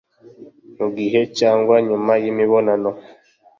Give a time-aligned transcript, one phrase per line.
[0.77, 2.89] mu gihe cyangwa nyuma y'imibonano